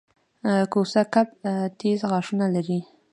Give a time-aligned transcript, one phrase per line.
[0.71, 1.27] کوسه کب
[1.79, 2.79] تېز غاښونه لري